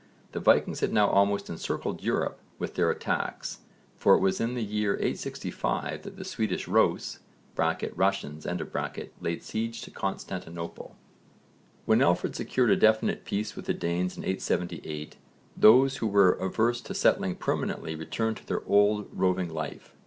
[0.31, 3.59] The Vikings had now almost encircled Europe with their attacks,
[3.97, 7.19] for it was in the year 865 that the Swedish Rhôs
[7.55, 8.47] (Russians)
[9.21, 10.95] laid siege to Constantinople.
[11.85, 15.17] When Alfred secured a definite peace with the Danes in 878,
[15.55, 19.93] those who were averse to settling permanently returned to their old roving life.